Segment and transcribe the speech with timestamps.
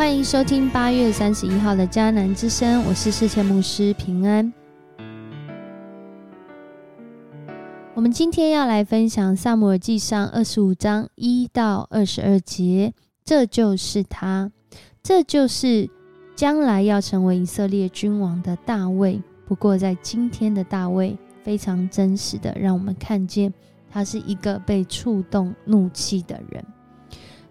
[0.00, 4.50] 欢迎收听八月三十一号的迦南之声，我是世界牧师平安。
[7.92, 12.94] 我们今天要来分享《萨姆尔记上》二十五章一到二十二节，
[13.26, 14.50] 这就是他，
[15.02, 15.90] 这就是
[16.34, 19.22] 将来要成为以色列君王的大卫。
[19.46, 23.52] 不过，在今天的大卫，非常真实的让我们看见，
[23.90, 26.64] 他是一个被触动怒气的人。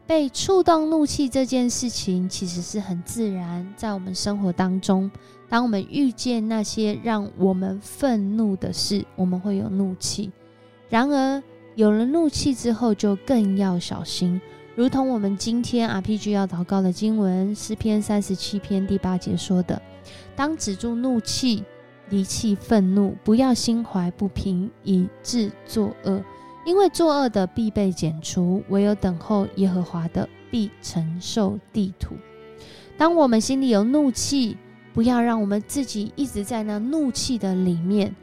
[0.10, 5.12] 被触动怒气这件事情，其实是很自然，在我们生活当中，
[5.48, 10.32] 当我们遇见那些让我们愤怒的事，我们会有怒气。
[10.90, 11.44] 然而，
[11.76, 14.42] 有了怒气之后，就更要小心。
[14.74, 19.80] 如同我们今天 RPG 要祷告的经文诗篇三十七篇第八节说的
[20.36, 21.64] ：“当止住怒气，
[22.10, 26.20] 离弃愤怒，不要心怀不平，以致作恶。”
[26.70, 32.16] 因为作恶的必被剪除，唯有等候耶和华的必承受地土。
[32.96, 34.56] 当我们心里有怒气，
[34.94, 38.16] 不要让我们自己一直在那怒气的里面，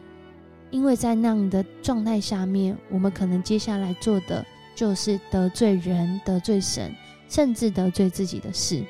[0.71, 6.95] 因为在那样的状态下面，我们可能接下来做的就是得罪人、得罪神，
[7.29, 8.85] 甚至得罪自己的事。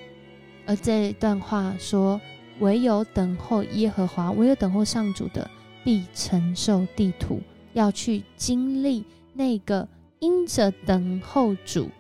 [0.66, 2.20] 而这段话说
[2.60, 5.50] ：“唯有等候耶和华，唯有等候上主的
[5.82, 7.40] 必承受地土，
[7.72, 9.02] 要去经历。”
[9.36, 9.86] 那个
[10.18, 11.90] 因着等候主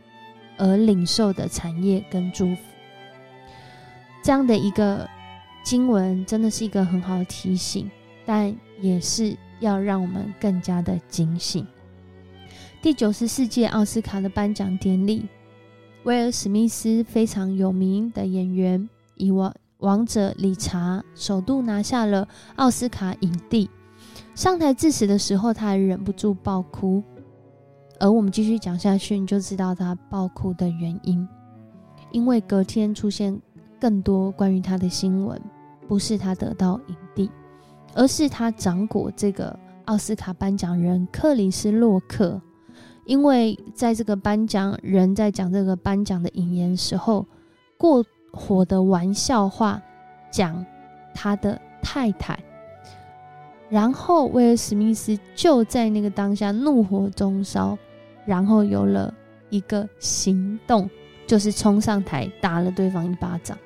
[0.56, 2.62] 而领受的产业跟祝福，
[4.24, 5.06] 这样的一个
[5.62, 7.90] 经文，真的是一个很好的提醒，
[8.24, 11.66] 但也是要让我们更加的警醒。
[12.80, 15.28] 第九十四届奥斯卡的颁奖典礼，
[16.04, 23.68] 威尔史密斯非常有名的演员，以王王者理查首度拿下了奥斯卡影帝。
[24.34, 27.02] 上台致辞的时候，他还忍不住爆哭。
[27.98, 31.26] 而我们继续讲下去，你就知道他爆哭的原因。
[32.12, 33.38] 因为隔天出现
[33.80, 35.40] 更多关于他的新闻，
[35.88, 37.30] 不是他得到影帝，
[37.94, 42.40] 而是他掌果这个奥斯卡颁奖人克里斯洛克。
[43.04, 47.24] 因为在这个颁奖人在讲这个颁奖的引言时候，
[47.78, 49.80] 过火的玩笑话
[50.30, 50.64] 讲
[51.14, 52.38] 他的太太，
[53.68, 57.78] 然后威尔史密斯就在那个当下怒火中烧。
[58.26, 59.14] 然后有了
[59.48, 60.90] 一个行动，
[61.26, 63.56] 就是冲上台打了对方一巴掌。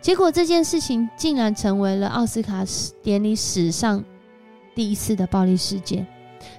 [0.00, 2.64] 结果这件事情竟然成为了奥斯卡
[3.02, 4.04] 典礼史上
[4.74, 6.06] 第一次的暴力事件，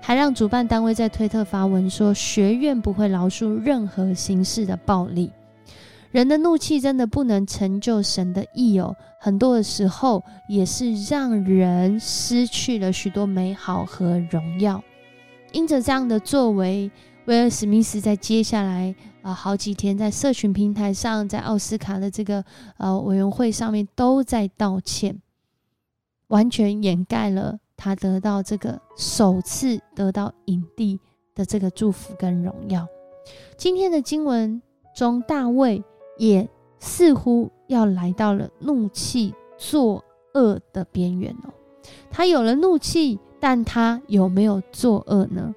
[0.01, 5.31] 还让主办单位在推特发文说：“学院不会饶恕任何形式的暴力。”
[6.11, 14.81] 人的怒气真的不能成就神的意哦，很多的时候也是让人失去了许多美好和荣耀。
[15.51, 16.89] 因着这样的作为。
[17.25, 18.93] 威尔史密斯在接下来
[19.23, 22.43] 啊好几天，在社群平台上，在奥斯卡的这个
[22.77, 25.19] 呃委员会上面，都在道歉，
[26.27, 30.99] 完全掩盖了他得到这个首次得到影帝
[31.33, 32.87] 的这个祝福跟荣耀。
[33.57, 34.61] 今天的经文
[34.95, 35.83] 中，大卫
[36.19, 36.47] 也
[36.79, 40.03] 似乎要来到了怒气作
[40.35, 41.49] 恶的边缘哦。
[42.11, 45.53] 他有了怒气，但他有没有作恶呢？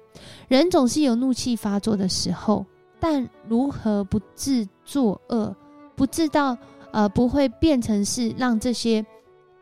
[0.47, 2.65] 人总是有怒气发作的时候，
[2.99, 5.55] 但如何不自作恶，
[5.95, 6.57] 不知道
[6.91, 9.05] 呃不会变成是让这些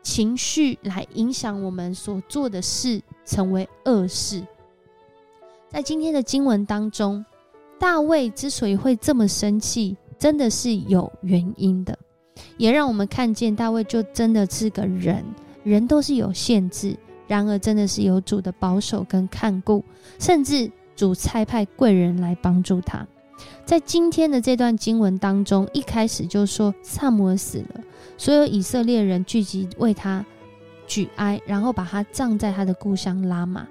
[0.02, 4.42] 情绪来影响我们所做的事成为恶事？
[5.68, 7.24] 在今天的经文当中，
[7.78, 11.96] 大卫之所以会这么生气，真的是有原因的，
[12.56, 15.24] 也让我们看见大卫就真的是个人，
[15.62, 16.96] 人都是有限制，
[17.28, 19.84] 然而真的是有主的保守跟看顾，
[20.18, 20.68] 甚至。
[20.98, 23.06] 主差派贵人来帮助他，
[23.64, 27.80] 在今天的这段经文当中，一开始就说萨摩尔死了，
[28.16, 30.26] 所有以色列人聚集为他
[30.88, 33.64] 举哀，然后把他葬在他的故乡拉玛，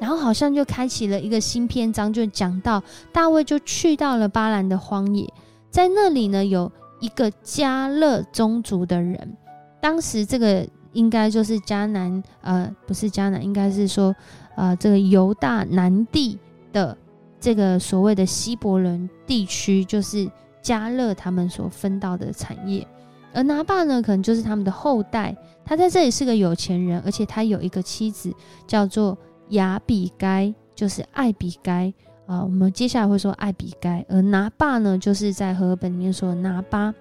[0.00, 5.32] 然后好像就开启了一个新篇章，就讲到大卫就去到了巴兰的荒野，
[5.70, 9.36] 在那里呢有一个加勒宗族的人，
[9.80, 14.16] 当时这个应该就是迦南，呃，不是迦南，应该是说，
[14.56, 16.38] 呃，这个犹大南地。
[16.74, 16.98] 的
[17.38, 20.28] 这个所谓的希伯伦地区，就是
[20.60, 22.84] 加勒他们所分到的产业，
[23.32, 25.36] 而拿爸呢，可能就是他们的后代。
[25.64, 28.34] 他在这里是个有钱人，而且他有一个妻子
[28.66, 29.16] 叫做
[29.50, 31.94] 亚比该，就是艾比该
[32.26, 32.42] 啊。
[32.42, 36.92] 我们接下来会说艾比该，而拿爸呢，就是在和合本里面说拿巴，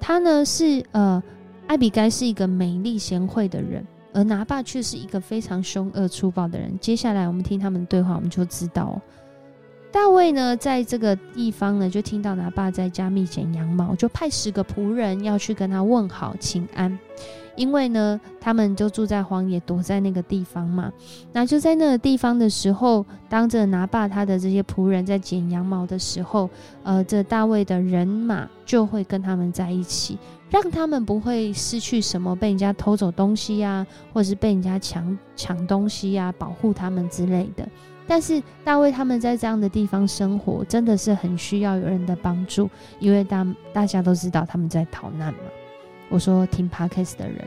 [0.00, 1.22] 他呢是呃，
[1.70, 3.86] 艾比该是一个美丽贤惠的人。
[4.12, 6.76] 而拿爸却是一个非常凶恶粗暴的人。
[6.80, 9.00] 接下来我们听他们对话，我们就知道，
[9.92, 16.96] 大卫呢，在这个地方呢，就听到拿爸在家密剪羊毛，就派十个仆人要去跟他问好请安。
[17.56, 20.90] 因为呢，他们就住在荒野，躲在那个地方嘛。
[21.32, 26.48] 那就在那个地方的时候，当着拿爸他的这些仆人在剪羊毛的时候，
[26.84, 30.16] 呃，这大卫的人马就会跟他们在一起，
[30.48, 37.68] 让他们不会失去什么，被人家偷走东西呀，或者是被人家抢抢东西呀，保护他们之类的。
[38.10, 42.68] 但是大卫他们在这样的地方生活，真的是很需要有人的帮助，
[42.98, 45.38] 因为大大家都知道他们在逃难嘛。
[46.08, 47.46] 我说听 podcast 的人，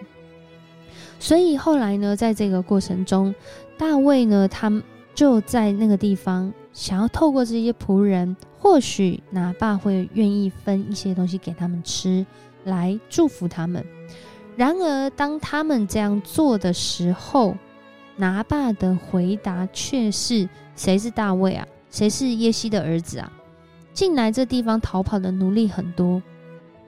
[1.19, 3.35] 所以后来呢，在这个过程中，
[3.77, 4.71] 大卫呢，他
[5.13, 12.25] 就在那个地方想要透过这些仆人，或许拿爸会愿意分一些东西给他们吃，
[12.63, 13.85] 来祝福他们。
[14.55, 17.53] 然而，当他们这样做的时候，
[18.15, 21.67] 拿爸的回答却是：“谁是大卫啊？
[21.89, 23.31] 谁是耶西的儿子啊？
[23.93, 26.21] 进来这地方逃跑的奴隶很多，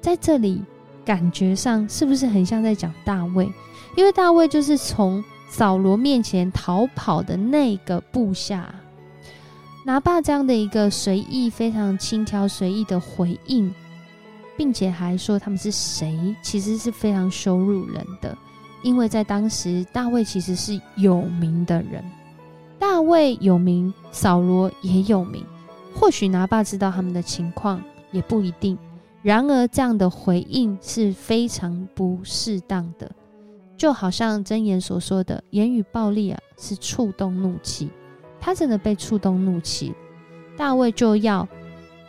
[0.02, 0.64] 在这里
[1.04, 3.52] 感觉上是不是很像在讲大卫？
[3.96, 8.74] 因为大卫就是从扫罗面前逃跑的那个部下。
[9.84, 13.74] 拿爸这样的一个随意、非常轻佻、随意的回应，
[14.58, 18.38] 并且还说他们是谁，其实是非常羞辱人的。”
[18.86, 22.06] 因为在当时，大卫其实是有名的人，
[22.78, 25.44] 大卫有名，扫罗也有名。
[25.96, 28.78] 或许拿爸知道他们的情况，也不一定。
[29.24, 33.10] 然而，这样的回应是非常不适当的，
[33.76, 37.90] 就好像箴言所说的：“言语暴力啊，是触动怒气。”
[38.40, 39.96] 他真的被触动怒气，
[40.56, 41.48] 大卫就要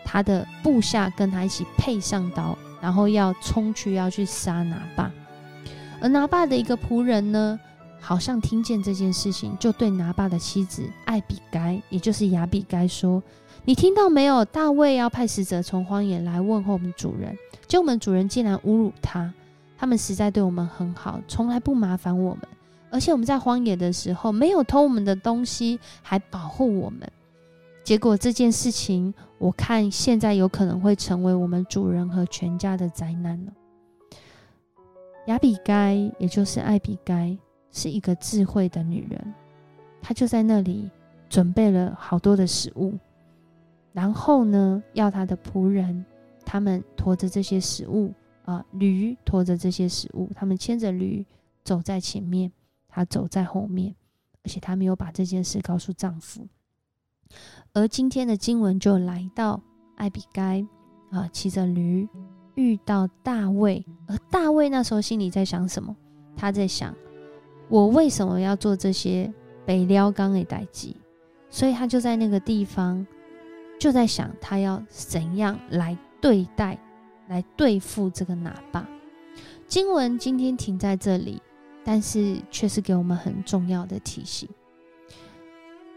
[0.04, 5.10] 他的部下跟他一起配上刀，然后要冲去要去杀拿爸。
[6.00, 7.58] 而拿爸的一个仆人呢，
[8.00, 13.22] 好像听见这件事情，就对拿爸的妻子艾比该，也就是亚比该说
[13.64, 14.44] ：“你听到没有？
[14.44, 19.32] 大卫要派使者从荒野来问候我们主人，结果我们主人竟然侮辱他。
[19.78, 22.42] 他们实在对我们很好，从来不麻烦我们，
[22.90, 27.00] 而且我们在荒野的时候没有偷我们的东西，还保护我们。
[27.84, 33.52] 结果这件事情，我看现在有可能会成为我们主人和全家的灾难了。”
[35.26, 37.36] 亚比该，也就是艾比该，
[37.70, 39.34] 是一个智慧的女人。
[40.00, 40.88] 她就在那里
[41.28, 42.94] 准备了好多的食物，
[43.92, 46.04] 然后呢，要她的仆人，
[46.44, 48.14] 他们驮着这些食物
[48.44, 51.26] 啊，驴驮着这些食物，他们牵着驴
[51.64, 52.52] 走在前面，
[52.88, 53.94] 她走在后面，
[54.44, 56.46] 而且她没有把这件事告诉丈夫。
[57.72, 59.60] 而今天的经文就来到
[59.96, 60.64] 艾比该
[61.10, 62.08] 啊，骑着驴。
[62.56, 65.94] 遇到大卫，而大卫那时候心里在想什么？
[66.34, 66.94] 他在想：
[67.68, 69.32] 我为什么要做这些
[69.64, 70.96] 北撩刚的代际？
[71.50, 73.06] 所以他就在那个地方，
[73.78, 76.78] 就在想他要怎样来对待、
[77.28, 78.88] 来对付这个拿巴。
[79.66, 81.40] 经文今天停在这里，
[81.84, 84.48] 但是却是给我们很重要的提醒。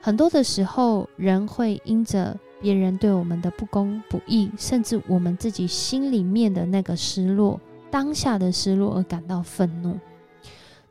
[0.02, 2.38] 很多的时候，人会因着。
[2.62, 7.60] 别人对我们的不公不义，甚至我们自己心里面的那个失落，
[7.90, 9.98] 当下的失落而感到愤怒，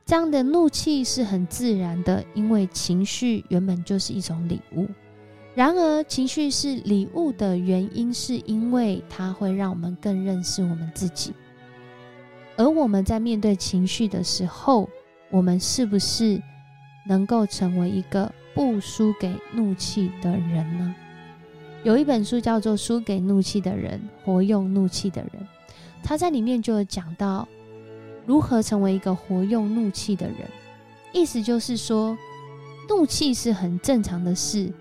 [0.06, 4.87] 这样的怒气是很自然的，因为情绪原本就是一种礼物。
[5.55, 11.32] 然而，情绪是礼物的原因，是因为它会让我们更认识我们自己。
[12.56, 14.89] 而我们在面对情绪的时候，
[15.31, 16.41] 我们是不是
[17.08, 20.94] 能够成为一个不输给怒气的人呢？
[21.85, 25.43] 有一本书叫做《输给怒气的人，活用怒气的人》，
[26.03, 27.47] 他在里面就有讲到
[28.27, 30.37] 如何成为一个活用怒气的人。
[31.13, 32.19] 意思就是说，
[32.89, 34.73] 怒气是很正常的事，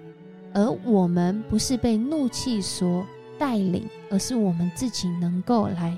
[0.54, 3.06] 而我们不是被怒气所
[3.38, 5.98] 带领，而是我们自己能够来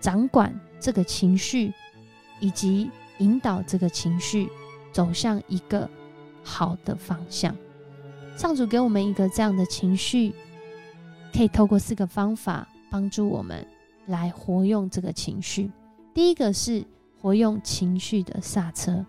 [0.00, 1.72] 掌管这个情绪，
[2.40, 4.48] 以及引导这个情绪
[4.92, 5.88] 走向一个
[6.42, 7.54] 好的方向。
[8.36, 10.34] 上主给我们一个这样的情绪，
[11.32, 13.64] 可以透过四个方法帮助我们
[14.06, 15.70] 来活用这个情绪。
[16.14, 16.84] 第一个是
[17.20, 19.04] 活用情绪的刹车，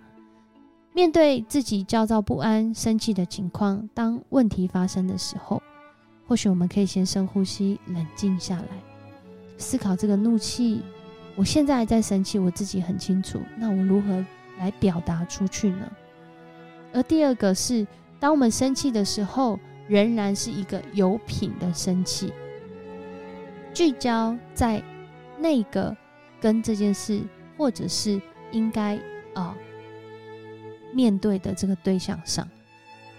[0.94, 5.62] 面对自己焦躁不安、生气的情况，当问题发生的时候，
[6.28, 8.68] 或许我们可以先深呼吸，冷静下来，
[9.58, 10.82] 思考这个怒气。
[11.36, 14.24] 我现在还在生气，我自己很清楚，那我如何
[14.60, 15.92] 来表达出去呢？
[16.94, 17.88] 而第二个是。
[18.24, 22.32] 当我们生气的时候，仍然是一个有品的生气，
[23.74, 24.82] 聚焦在
[25.38, 25.94] 那个
[26.40, 27.22] 跟这件事，
[27.58, 28.22] 或者是
[28.54, 28.98] 应该
[29.34, 29.54] 啊
[30.94, 32.48] 面对的这个对象上，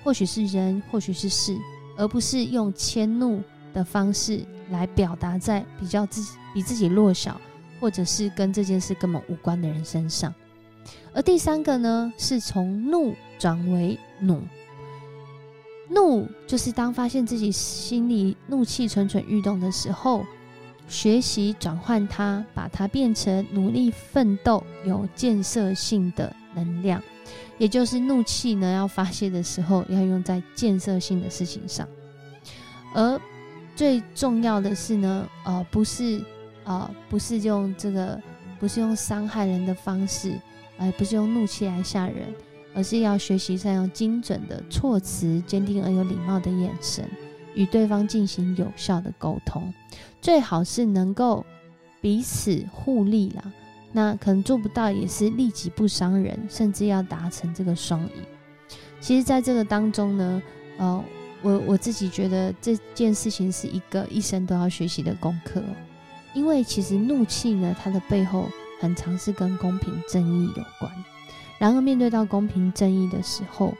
[0.02, 1.54] 或许是人，或许是事，
[1.98, 3.42] 而不是用迁怒
[3.74, 7.38] 的方式来表达在比较自己比自己弱小，
[7.78, 10.34] 或者是跟这件事根本无关的人身上。
[11.12, 14.40] 而第三个呢，是从怒转为怒。
[15.90, 20.24] 怒就是当发现自己心里怒气蠢蠢欲动的时候，
[20.88, 27.02] 学习转换它，把它变成努力奋斗、有建设性的能量。
[27.56, 31.86] 也就是怒气呢，要发泄的时候，要用在建设性的事情上。
[32.92, 33.20] 而
[33.76, 36.22] 最重要的是呢，呃，不是，
[36.64, 38.20] 呃，不是用这个，
[38.58, 40.38] 不是用伤害人的方式，
[40.78, 42.34] 而不是用怒气来吓人，
[42.74, 47.08] 而是要学习善用精准的措辞、坚定而有礼貌的眼神，
[47.54, 49.72] 与对方进行有效的沟通。
[50.20, 51.44] 最好是能够
[52.00, 53.44] 彼此互利啦。
[53.92, 58.10] 那可能做不到，也是利己不伤人，甚至要达成这个双赢。
[59.00, 60.42] 其实，在这个当中呢，
[60.78, 61.04] 呃，
[61.42, 65.62] 我我自己觉得这件事情是一个一生都要学习的功课。
[66.34, 68.48] 因为其实怒气呢，它的背后
[68.80, 70.92] 很常是跟公平正义有关。
[71.58, 73.72] 然而，面对到公平正义的时候，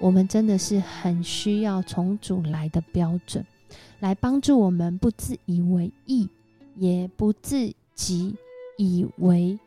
[0.00, 3.44] 我们真的是很需要从主来的标准，
[4.00, 6.28] 来帮助我们不自以为意，
[6.76, 8.36] 也不自己。
[8.80, 9.58] 以为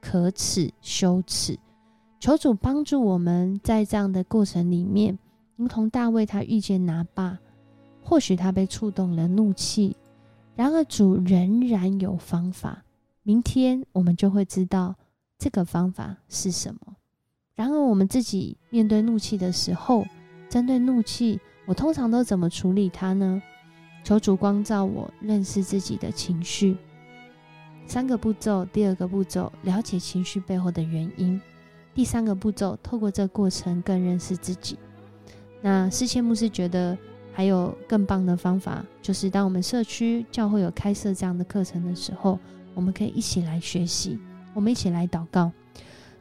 [0.00, 1.56] 可耻、羞耻，
[2.18, 5.16] 求主帮助我们在这样的过程里面，
[5.54, 7.38] 如同大卫他遇见拿巴，
[8.02, 9.96] 或许他被触动了怒气，
[10.56, 12.82] 然而主仍然有方法。
[13.22, 14.96] 明天我们就会知道
[15.38, 16.96] 这个方法是什么。
[17.54, 20.04] 然而我们自己面对怒气的时候，
[20.48, 23.40] 针对怒气，我通常都怎么处理它呢？
[24.04, 26.76] 求主光照我，认识自己的情绪。
[27.86, 31.40] 三个步骤，第二个步骤了解情绪背后的原因，
[31.94, 34.78] 第三个步骤透过这个过程更认识自己。
[35.60, 36.96] 那世谦牧师觉得
[37.32, 42.38] 还有更棒的方法，就是当我们社区教会有开设这样的课程的时候，
[42.74, 44.18] 我们可以一起来学习，
[44.54, 45.50] 我们一起来祷告。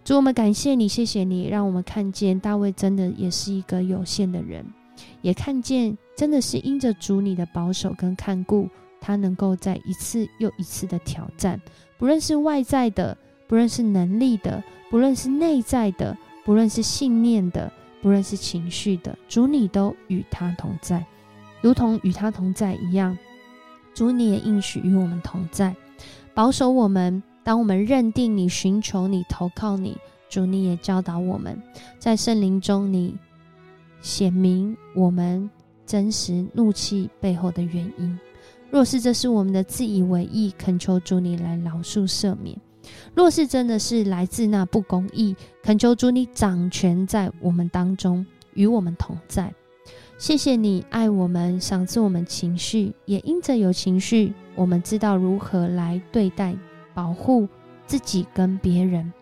[0.03, 4.65] 主，我们感谢你，谢谢你，让我们看见大卫真的也是一个有限的人，
[5.21, 8.69] 也看见真的是因着主你的保守跟看顾。
[8.99, 11.61] 他能够在一次又一次的挑战，
[11.97, 13.15] 不论是外在的，
[13.47, 21.05] 不论是能力的，不论是内在的，不论是信念的，不论是情绪的，主你都与他同在，
[21.61, 23.15] 如同与他同在一样。
[23.93, 25.75] 主你也应许与我们同在，
[26.33, 27.21] 保守我们。
[27.47, 29.95] 当我们认定你、寻求你、投靠你，
[30.27, 31.57] 主你也教导我们，
[31.97, 33.15] 在圣灵中你
[34.01, 35.49] 显明我们
[35.85, 38.19] 真实怒气背后的原因。
[38.69, 42.53] 若是这是我们的自以为意，恳求主你来饶恕赦免；
[43.15, 48.25] 若是真的是来自那不公义，恳求主你掌权在我们当中，
[48.55, 49.53] 与我们同在。
[50.17, 56.53] 谢谢你爱我们，赏赐我们情绪，也因着有情绪，我们知道如何来对待、
[56.97, 57.47] 保护
[57.85, 59.13] 自己跟别人。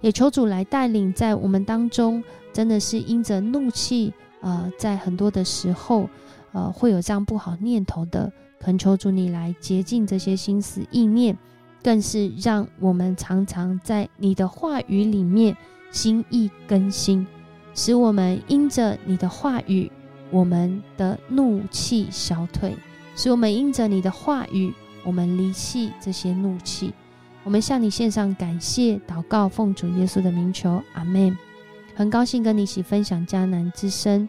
[0.00, 6.08] 也求主来带领，在我们当中，真的是因着怒气，呃，在很多的时候，
[6.52, 8.32] 呃，会有这样不好念头的。
[8.58, 11.36] 恳求主你来洁净这些心思意念，
[11.82, 15.54] 更是让我们常常在你的话语里面
[15.90, 17.26] 心意更新，
[17.74, 19.92] 使我们因着你的话语，
[20.30, 22.72] 我们的怒气消退；
[23.14, 24.72] 使我们因着你的话语，
[25.04, 26.94] 我们离弃这些怒气。
[27.44, 31.36] 我们向你献上感谢、祷告，奉主耶稣的名求，阿门。
[31.94, 34.28] 很高兴跟你一起分享迦南之声，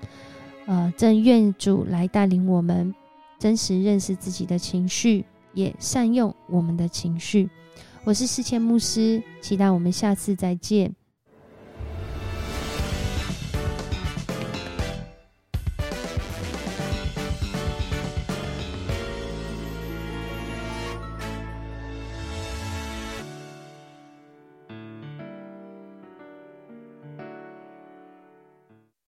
[0.65, 2.93] 呃，正愿主来带领我们。
[3.37, 7.49] 真实认识自己的情绪，也善用我们的情绪。
[8.03, 10.95] 我是世谦牧师，期待我们下次再见。